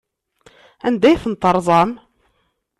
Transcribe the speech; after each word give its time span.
Anda 0.87 1.07
ay 1.09 1.19
tent-terẓam? 1.23 1.91